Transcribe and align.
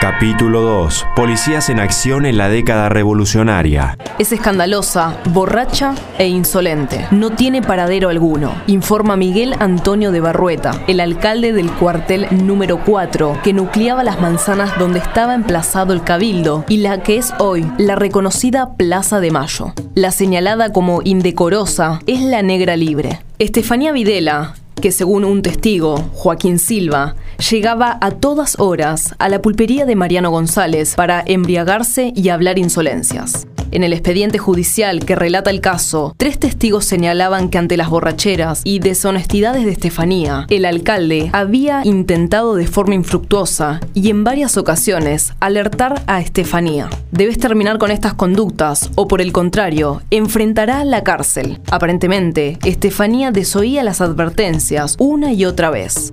Capítulo 0.00 0.62
2. 0.62 1.08
Policías 1.14 1.68
en 1.68 1.78
acción 1.78 2.24
en 2.24 2.38
la 2.38 2.48
década 2.48 2.88
revolucionaria. 2.88 3.98
Es 4.18 4.32
escandalosa, 4.32 5.20
borracha 5.28 5.94
e 6.16 6.26
insolente. 6.26 7.06
No 7.10 7.32
tiene 7.32 7.60
paradero 7.60 8.08
alguno, 8.08 8.54
informa 8.66 9.18
Miguel 9.18 9.54
Antonio 9.58 10.10
de 10.10 10.20
Barrueta, 10.20 10.82
el 10.86 11.00
alcalde 11.00 11.52
del 11.52 11.70
cuartel 11.70 12.28
número 12.30 12.82
4, 12.82 13.40
que 13.44 13.52
nucleaba 13.52 14.02
las 14.02 14.22
manzanas 14.22 14.78
donde 14.78 15.00
estaba 15.00 15.34
emplazado 15.34 15.92
el 15.92 16.02
cabildo 16.02 16.64
y 16.66 16.78
la 16.78 17.02
que 17.02 17.18
es 17.18 17.34
hoy 17.38 17.70
la 17.76 17.94
reconocida 17.94 18.76
Plaza 18.78 19.20
de 19.20 19.30
Mayo. 19.30 19.74
La 19.94 20.12
señalada 20.12 20.72
como 20.72 21.02
indecorosa 21.04 22.00
es 22.06 22.22
la 22.22 22.40
negra 22.40 22.74
libre. 22.74 23.20
Estefanía 23.38 23.92
Videla, 23.92 24.54
que 24.80 24.92
según 24.92 25.24
un 25.24 25.42
testigo, 25.42 25.96
Joaquín 26.14 26.58
Silva, 26.58 27.14
llegaba 27.50 27.98
a 28.00 28.10
todas 28.12 28.58
horas 28.58 29.14
a 29.18 29.28
la 29.28 29.42
pulpería 29.42 29.86
de 29.86 29.96
Mariano 29.96 30.30
González 30.30 30.94
para 30.94 31.22
embriagarse 31.26 32.12
y 32.14 32.28
hablar 32.30 32.58
insolencias. 32.58 33.46
En 33.72 33.84
el 33.84 33.92
expediente 33.92 34.38
judicial 34.38 35.04
que 35.04 35.14
relata 35.14 35.50
el 35.50 35.60
caso, 35.60 36.14
tres 36.16 36.38
testigos 36.38 36.84
señalaban 36.84 37.48
que 37.50 37.58
ante 37.58 37.76
las 37.76 37.88
borracheras 37.88 38.62
y 38.64 38.80
deshonestidades 38.80 39.64
de 39.64 39.72
Estefanía, 39.72 40.46
el 40.50 40.64
alcalde 40.64 41.30
había 41.32 41.82
intentado 41.84 42.56
de 42.56 42.66
forma 42.66 42.94
infructuosa 42.94 43.80
y 43.94 44.10
en 44.10 44.24
varias 44.24 44.56
ocasiones 44.56 45.34
alertar 45.38 46.02
a 46.06 46.20
Estefanía. 46.20 46.90
Debes 47.12 47.38
terminar 47.38 47.78
con 47.78 47.90
estas 47.90 48.14
conductas 48.14 48.90
o 48.96 49.06
por 49.06 49.20
el 49.20 49.32
contrario, 49.32 50.02
enfrentará 50.10 50.84
la 50.84 51.04
cárcel. 51.04 51.60
Aparentemente, 51.70 52.58
Estefanía 52.64 53.30
desoía 53.30 53.82
las 53.82 54.00
advertencias 54.00 54.96
una 54.98 55.32
y 55.32 55.44
otra 55.44 55.70
vez. 55.70 56.12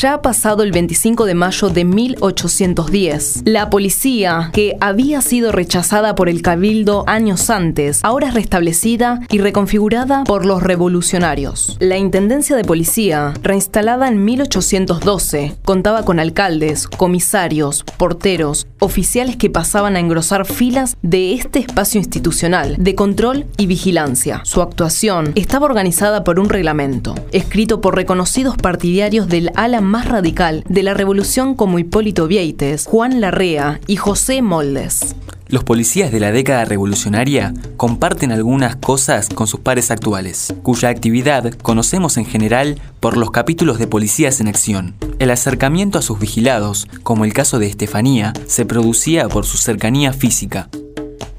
Ya 0.00 0.14
ha 0.14 0.22
pasado 0.22 0.64
el 0.64 0.72
25 0.72 1.24
de 1.24 1.34
mayo 1.34 1.68
de 1.68 1.84
1810. 1.84 3.42
La 3.44 3.70
policía, 3.70 4.50
que 4.52 4.76
había 4.80 5.22
sido 5.22 5.52
rechazada 5.52 6.16
por 6.16 6.28
el 6.28 6.42
cabildo 6.42 7.04
años 7.06 7.48
antes, 7.48 8.00
ahora 8.02 8.28
es 8.28 8.34
restablecida 8.34 9.20
y 9.30 9.38
reconfigurada 9.38 10.24
por 10.24 10.46
los 10.46 10.64
revolucionarios. 10.64 11.76
La 11.78 11.96
Intendencia 11.96 12.56
de 12.56 12.64
Policía, 12.64 13.34
reinstalada 13.40 14.08
en 14.08 14.24
1812, 14.24 15.54
contaba 15.64 16.04
con 16.04 16.18
alcaldes, 16.18 16.88
comisarios, 16.88 17.84
porteros, 17.96 18.66
oficiales 18.80 19.36
que 19.36 19.48
pasaban 19.48 19.94
a 19.94 20.00
engrosar 20.00 20.44
filas 20.44 20.96
de 21.02 21.34
este 21.34 21.60
espacio 21.60 22.00
institucional 22.00 22.74
de 22.80 22.96
control 22.96 23.46
y 23.58 23.66
vigilancia. 23.66 24.40
Su 24.44 24.60
actuación 24.60 25.30
estaba 25.36 25.66
organizada 25.66 26.24
por 26.24 26.40
un 26.40 26.48
reglamento, 26.48 27.14
escrito 27.30 27.80
por 27.80 27.94
reconocidos 27.94 28.56
partidarios 28.56 29.28
del 29.28 29.52
ala 29.54 29.83
más 29.84 30.08
radical 30.08 30.64
de 30.68 30.82
la 30.82 30.94
revolución 30.94 31.54
como 31.54 31.78
Hipólito 31.78 32.26
Vieites, 32.26 32.86
Juan 32.86 33.20
Larrea 33.20 33.80
y 33.86 33.96
José 33.96 34.42
Moldes. 34.42 35.14
Los 35.48 35.62
policías 35.62 36.10
de 36.10 36.20
la 36.20 36.32
década 36.32 36.64
revolucionaria 36.64 37.52
comparten 37.76 38.32
algunas 38.32 38.76
cosas 38.76 39.28
con 39.28 39.46
sus 39.46 39.60
pares 39.60 39.90
actuales, 39.90 40.54
cuya 40.62 40.88
actividad 40.88 41.52
conocemos 41.62 42.16
en 42.16 42.24
general 42.24 42.80
por 42.98 43.16
los 43.16 43.30
capítulos 43.30 43.78
de 43.78 43.86
Policías 43.86 44.40
en 44.40 44.48
Acción. 44.48 44.94
El 45.18 45.30
acercamiento 45.30 45.98
a 45.98 46.02
sus 46.02 46.18
vigilados, 46.18 46.88
como 47.02 47.24
el 47.24 47.34
caso 47.34 47.58
de 47.58 47.66
Estefanía, 47.66 48.32
se 48.46 48.64
producía 48.64 49.28
por 49.28 49.44
su 49.44 49.58
cercanía 49.58 50.12
física, 50.12 50.70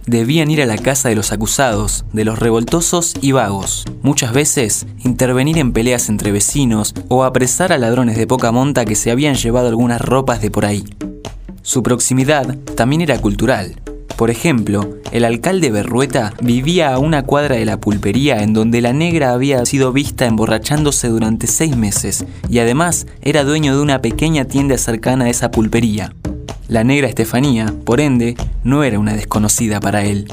debían 0.08 0.52
ir 0.52 0.61
a 0.61 0.66
la 0.66 0.78
casa 0.78 1.09
de 1.09 1.16
los 1.16 1.31
acusados, 1.31 2.06
de 2.14 2.25
los 2.25 2.39
revoltosos 2.39 3.14
y 3.22 3.31
vagos, 3.31 3.86
muchas 4.02 4.34
veces 4.34 4.86
intervenir 5.03 5.58
en 5.58 5.73
peleas 5.73 6.09
entre 6.09 6.31
vecinos 6.31 6.94
o 7.08 7.23
apresar 7.23 7.73
a 7.73 7.78
ladrones 7.78 8.17
de 8.17 8.28
poca 8.28 8.52
monta 8.52 8.86
que 8.86 8.95
se 8.95 9.12
habían 9.12 9.36
llevado 9.36 9.67
algunas 9.67 10.02
ropas 10.02 10.42
de 10.42 10.52
por 10.52 10.66
ahí. 10.66 10.84
Su 11.62 11.81
proximidad 11.81 12.58
también 12.75 13.02
era 13.02 13.20
cultural. 13.20 13.81
Por 14.17 14.30
ejemplo, 14.30 14.97
el 15.12 15.25
alcalde 15.25 15.72
Berrueta 15.72 16.34
vivía 16.42 16.94
a 16.94 17.00
una 17.00 17.23
cuadra 17.23 17.58
de 17.58 17.66
la 17.66 17.81
pulpería 17.81 18.44
en 18.44 18.53
donde 18.53 18.81
la 18.81 18.94
negra 18.94 19.34
había 19.34 19.66
sido 19.66 19.91
vista 19.91 20.25
emborrachándose 20.25 21.09
durante 21.09 21.47
seis 21.47 21.75
meses 21.75 22.25
y 22.50 22.59
además 22.59 23.08
era 23.22 23.44
dueño 23.44 23.75
de 23.75 23.81
una 23.81 24.02
pequeña 24.02 24.46
tienda 24.46 24.78
cercana 24.78 25.25
a 25.25 25.29
esa 25.29 25.52
pulpería. 25.52 26.13
La 26.68 26.84
negra 26.84 27.08
Estefanía, 27.08 27.74
por 27.84 28.00
ende, 28.00 28.35
no 28.66 28.84
era 28.84 29.00
una 29.00 29.14
desconocida 29.14 29.80
para 29.80 30.03
él. 30.03 30.28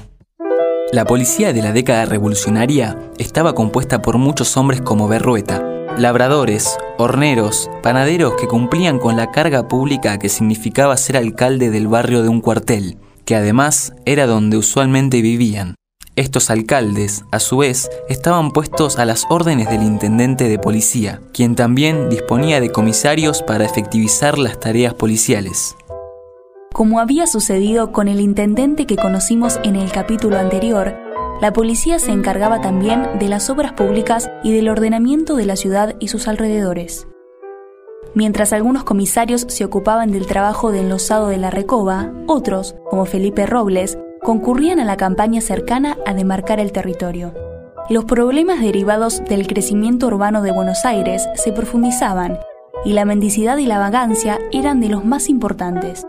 La 0.91 1.05
policía 1.05 1.53
de 1.53 1.63
la 1.63 1.73
década 1.73 2.07
revolucionaria 2.07 2.99
estaba 3.19 3.55
compuesta 3.55 4.01
por 4.01 4.17
muchos 4.17 4.57
hombres 4.57 4.81
como 4.81 5.07
Berrueta, 5.07 5.63
labradores, 5.99 6.79
horneros, 6.97 7.71
panaderos 7.83 8.35
que 8.41 8.49
cumplían 8.49 8.99
con 8.99 9.17
la 9.17 9.31
carga 9.31 9.69
pública 9.69 10.19
que 10.19 10.31
significaba 10.31 10.97
ser 10.97 11.19
alcalde 11.19 11.71
del 11.71 11.89
barrio 11.89 12.23
de 12.23 12.31
un 12.31 12.41
cuartel, 12.41 12.97
que 13.27 13.37
además 13.37 13.93
era 14.07 14.27
donde 14.27 14.57
usualmente 14.57 15.21
vivían. 15.21 15.75
Estos 16.17 16.51
alcaldes, 16.51 17.25
a 17.33 17.39
su 17.39 17.59
vez, 17.59 17.91
estaban 18.09 18.51
puestos 18.51 18.99
a 18.99 19.05
las 19.05 19.25
órdenes 19.31 19.71
del 19.71 19.83
intendente 19.83 20.49
de 20.49 20.59
policía, 20.59 21.21
quien 21.33 21.55
también 21.55 22.11
disponía 22.11 22.61
de 22.61 22.71
comisarios 22.71 23.43
para 23.43 23.65
efectivizar 23.65 24.39
las 24.39 24.61
tareas 24.61 24.93
policiales. 24.93 25.75
Como 26.73 27.01
había 27.01 27.27
sucedido 27.27 27.93
con 27.93 28.09
el 28.09 28.19
intendente 28.19 28.87
que 28.87 28.97
conocimos 28.97 29.61
en 29.63 29.77
el 29.77 29.93
capítulo 29.93 30.39
anterior, 30.39 30.97
la 31.43 31.53
policía 31.53 31.99
se 31.99 32.13
encargaba 32.13 32.63
también 32.63 33.19
de 33.19 33.29
las 33.29 33.51
obras 33.51 33.75
públicas 33.75 34.31
y 34.43 34.55
del 34.55 34.71
ordenamiento 34.71 35.37
de 35.37 35.45
la 35.45 35.57
ciudad 35.57 35.97
y 36.01 36.09
sus 36.09 36.29
alrededores. 36.29 37.07
Mientras 38.15 38.55
algunos 38.55 38.85
comisarios 38.85 39.45
se 39.49 39.67
ocupaban 39.67 40.13
del 40.13 40.27
trabajo 40.27 40.73
de 40.73 40.81
enlosado 40.81 41.29
de 41.29 41.37
la 41.37 41.51
recoba, 41.51 42.13
otros, 42.27 42.75
como 42.89 43.05
Felipe 43.05 43.45
Robles, 43.45 43.99
concurrían 44.23 44.81
a 44.81 44.85
la 44.87 44.97
campaña 44.97 45.43
cercana 45.43 45.99
a 46.07 46.15
demarcar 46.15 46.59
el 46.59 46.73
territorio. 46.73 47.35
Los 47.91 48.07
problemas 48.07 48.61
derivados 48.61 49.23
del 49.29 49.47
crecimiento 49.47 50.07
urbano 50.07 50.41
de 50.41 50.53
Buenos 50.53 50.87
Aires 50.87 51.29
se 51.35 51.53
profundizaban 51.53 52.39
y 52.85 52.95
la 52.95 53.05
mendicidad 53.05 53.59
y 53.59 53.67
la 53.67 53.79
vagancia 53.79 54.39
eran 54.53 54.81
de 54.81 54.89
los 54.89 55.05
más 55.05 55.29
importantes. 55.29 56.07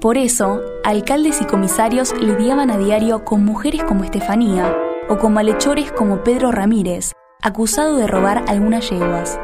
Por 0.00 0.16
eso, 0.16 0.62
alcaldes 0.82 1.42
y 1.42 1.44
comisarios 1.44 2.14
lidiaban 2.18 2.70
a 2.70 2.78
diario 2.78 3.22
con 3.22 3.44
mujeres 3.44 3.84
como 3.84 4.02
Estefanía 4.02 4.74
o 5.10 5.18
con 5.18 5.34
malhechores 5.34 5.92
como 5.92 6.24
Pedro 6.24 6.50
Ramírez, 6.50 7.12
acusado 7.42 7.96
de 7.96 8.06
robar 8.06 8.44
algunas 8.48 8.88
yeguas. 8.88 9.38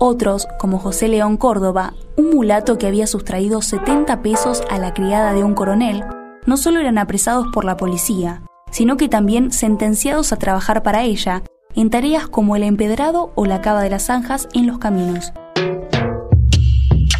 Otros, 0.00 0.48
como 0.58 0.80
José 0.80 1.06
León 1.06 1.36
Córdoba, 1.36 1.94
un 2.16 2.30
mulato 2.30 2.76
que 2.76 2.88
había 2.88 3.06
sustraído 3.06 3.62
70 3.62 4.20
pesos 4.20 4.64
a 4.68 4.78
la 4.78 4.92
criada 4.92 5.32
de 5.32 5.44
un 5.44 5.54
coronel, 5.54 6.02
no 6.44 6.56
solo 6.56 6.80
eran 6.80 6.98
apresados 6.98 7.46
por 7.52 7.64
la 7.64 7.76
policía, 7.76 8.42
sino 8.72 8.96
que 8.96 9.08
también 9.08 9.52
sentenciados 9.52 10.32
a 10.32 10.38
trabajar 10.38 10.82
para 10.82 11.04
ella 11.04 11.44
en 11.76 11.88
tareas 11.88 12.26
como 12.26 12.56
el 12.56 12.64
empedrado 12.64 13.30
o 13.36 13.46
la 13.46 13.60
cava 13.60 13.82
de 13.82 13.90
las 13.90 14.06
zanjas 14.06 14.48
en 14.54 14.66
los 14.66 14.78
caminos. 14.78 15.32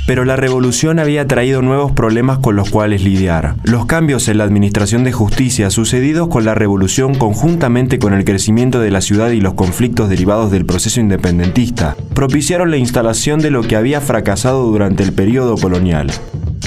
Pero 0.07 0.27
la 0.27 0.37
revolución 0.37 0.99
había 0.99 1.27
traído 1.27 1.63
nuevos 1.63 1.93
problemas 1.93 2.39
con 2.39 2.57
los 2.57 2.69
cuales 2.69 3.03
lidiar. 3.03 3.55
Los 3.65 3.87
cambios 3.87 4.29
en 4.29 4.39
la 4.39 4.45
administración 4.45 5.03
de 5.03 5.13
justicia 5.13 5.71
sucedidos 5.71 6.29
con 6.29 6.45
la 6.45 6.55
revolución 6.55 7.15
conjuntamente 7.15 7.99
con 7.99 8.13
el 8.13 8.25
crecimiento 8.25 8.81
de 8.81 8.91
la 8.91 9.01
ciudad 9.01 9.31
y 9.31 9.41
los 9.41 9.55
conflictos 9.55 10.11
derivados 10.11 10.51
del 10.51 10.67
proceso 10.67 11.01
independentista 11.01 11.97
propiciaron 12.15 12.71
la 12.71 12.77
instalación 12.77 13.41
de 13.41 13.51
lo 13.51 13.63
que 13.63 13.77
había 13.77 14.03
fracasado 14.03 14.65
durante 14.65 15.03
el 15.03 15.15
periodo 15.15 15.57
colonial. 15.57 16.11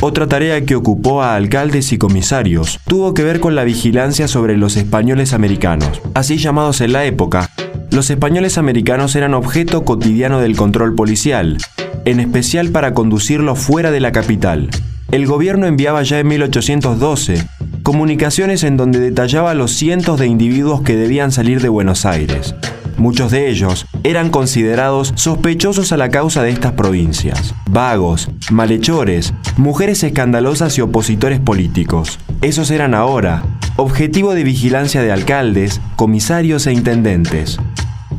Otra 0.01 0.27
tarea 0.27 0.63
que 0.65 0.75
ocupó 0.75 1.21
a 1.21 1.35
alcaldes 1.35 1.91
y 1.91 1.97
comisarios 1.97 2.79
tuvo 2.87 3.13
que 3.13 3.23
ver 3.23 3.39
con 3.39 3.55
la 3.55 3.63
vigilancia 3.63 4.27
sobre 4.27 4.57
los 4.57 4.77
españoles 4.77 5.33
americanos, 5.33 6.01
así 6.13 6.37
llamados 6.37 6.81
en 6.81 6.93
la 6.93 7.05
época. 7.05 7.49
Los 7.97 8.11
españoles 8.11 8.59
americanos 8.59 9.15
eran 9.15 9.33
objeto 9.33 9.83
cotidiano 9.83 10.39
del 10.39 10.55
control 10.55 10.93
policial, 10.93 11.57
en 12.05 12.19
especial 12.19 12.69
para 12.69 12.93
conducirlo 12.93 13.55
fuera 13.55 13.89
de 13.89 13.99
la 13.99 14.11
capital. 14.11 14.69
El 15.09 15.25
gobierno 15.25 15.65
enviaba 15.65 16.03
ya 16.03 16.19
en 16.19 16.27
1812 16.27 17.47
comunicaciones 17.81 18.63
en 18.63 18.77
donde 18.77 18.99
detallaba 18.99 19.55
los 19.55 19.71
cientos 19.71 20.19
de 20.19 20.27
individuos 20.27 20.81
que 20.81 20.95
debían 20.95 21.31
salir 21.31 21.59
de 21.59 21.69
Buenos 21.69 22.05
Aires. 22.05 22.53
Muchos 22.97 23.31
de 23.31 23.49
ellos 23.49 23.87
eran 24.03 24.29
considerados 24.29 25.13
sospechosos 25.15 25.91
a 25.91 25.97
la 25.97 26.09
causa 26.09 26.43
de 26.43 26.51
estas 26.51 26.73
provincias. 26.73 27.55
Vagos, 27.67 28.29
malhechores, 28.51 29.33
mujeres 29.57 30.03
escandalosas 30.03 30.77
y 30.77 30.81
opositores 30.81 31.39
políticos. 31.39 32.19
Esos 32.43 32.69
eran 32.69 32.93
ahora 32.93 33.41
objetivo 33.75 34.33
de 34.33 34.43
vigilancia 34.43 35.01
de 35.01 35.11
alcaldes, 35.11 35.81
comisarios 35.95 36.67
e 36.67 36.73
intendentes. 36.73 37.59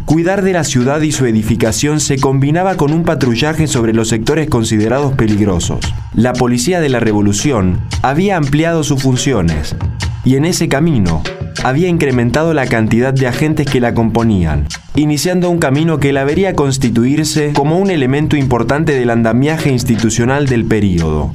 Cuidar 0.08 0.40
de 0.40 0.54
la 0.54 0.64
ciudad 0.64 1.02
y 1.02 1.12
su 1.12 1.26
edificación 1.26 2.00
se 2.00 2.18
combinaba 2.18 2.76
con 2.76 2.94
un 2.94 3.02
patrullaje 3.02 3.66
sobre 3.66 3.92
los 3.92 4.08
sectores 4.08 4.48
considerados 4.48 5.12
peligrosos. 5.12 5.80
La 6.14 6.32
policía 6.32 6.80
de 6.80 6.88
la 6.88 6.98
revolución 6.98 7.78
había 8.00 8.38
ampliado 8.38 8.84
sus 8.84 9.02
funciones 9.02 9.76
y 10.24 10.36
en 10.36 10.46
ese 10.46 10.66
camino 10.66 11.22
había 11.62 11.88
incrementado 11.88 12.54
la 12.54 12.66
cantidad 12.66 13.12
de 13.12 13.26
agentes 13.26 13.66
que 13.66 13.80
la 13.82 13.92
componían, 13.92 14.66
iniciando 14.94 15.50
un 15.50 15.58
camino 15.58 16.00
que 16.00 16.14
la 16.14 16.24
vería 16.24 16.54
constituirse 16.54 17.52
como 17.52 17.76
un 17.76 17.90
elemento 17.90 18.34
importante 18.34 18.98
del 18.98 19.10
andamiaje 19.10 19.68
institucional 19.68 20.46
del 20.46 20.64
período. 20.64 21.32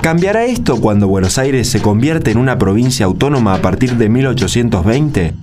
¿Cambiará 0.00 0.44
esto 0.44 0.80
cuando 0.80 1.08
Buenos 1.08 1.38
Aires 1.38 1.68
se 1.70 1.82
convierte 1.82 2.30
en 2.30 2.38
una 2.38 2.56
provincia 2.56 3.06
autónoma 3.06 3.54
a 3.54 3.62
partir 3.62 3.96
de 3.96 4.08
1820? 4.08 5.34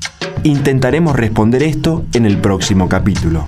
Intentaremos 0.43 1.15
responder 1.15 1.61
esto 1.61 2.03
en 2.13 2.25
el 2.25 2.37
próximo 2.37 2.89
capítulo. 2.89 3.45